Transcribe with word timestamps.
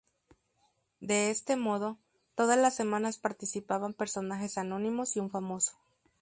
De 0.99 1.29
este 1.29 1.57
modo, 1.57 1.99
todas 2.33 2.57
las 2.57 2.73
semanas 2.75 3.19
participaban 3.19 3.93
personajes 3.93 4.57
anónimos 4.57 5.15
y 5.15 5.19
un 5.19 5.29
famoso. 5.29 5.73